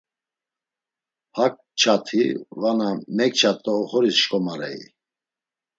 [1.37, 2.23] Hak kçati
[2.61, 4.79] vana mekçat do oxoris şǩomarei?